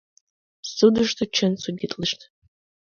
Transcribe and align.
Судышто 0.75 1.23
чын 1.35 1.53
судитлышт. 1.63 2.19